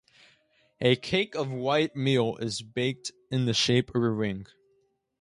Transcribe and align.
A 0.81 0.95
cake 0.95 1.35
of 1.35 1.51
white 1.51 1.95
meal 1.95 2.35
is 2.37 2.63
baked 2.63 3.11
in 3.29 3.45
the 3.45 3.53
shape 3.53 3.91
of 3.93 4.01
a 4.01 4.09
ring. 4.09 4.47